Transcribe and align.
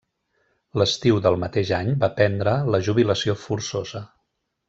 L'estiu 0.81 1.19
del 1.25 1.35
mateix 1.43 1.73
any 1.81 1.91
va 2.05 2.09
prendre 2.21 2.55
la 2.77 2.81
jubilació 2.89 3.39
forçosa. 3.43 4.05